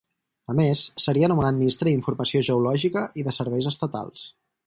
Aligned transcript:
A 0.51 0.53
més, 0.59 0.79
seria 1.03 1.29
nomenat 1.31 1.59
Ministre 1.59 1.89
d'Informació 1.93 2.43
Geològica 2.49 3.05
i 3.23 3.27
de 3.29 3.37
Serveis 3.39 3.71
Estatals. 3.75 4.27